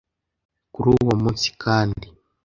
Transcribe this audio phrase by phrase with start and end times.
[0.73, 2.05] Kuri uwo munsi kandi